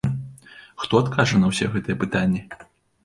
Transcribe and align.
Хто 0.83 1.01
адкажа 1.05 1.41
на 1.43 1.51
ўсе 1.53 1.65
гэтыя 1.75 2.01
пытанні? 2.05 2.41